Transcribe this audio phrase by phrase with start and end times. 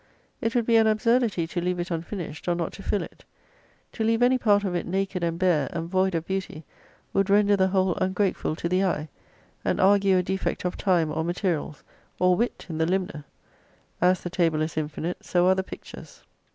[0.41, 3.23] It would be an absurdity to leave it unfinished, or not to fill it.
[3.91, 6.63] To leave any part of it naked and bare, and void of beauty,
[7.13, 9.09] would render the whole ungrateful to the eye,
[9.63, 11.83] and argue a defect of time or materials,
[12.17, 13.25] or wit in the limner.
[14.01, 16.23] As the table is infinite so are the pictures.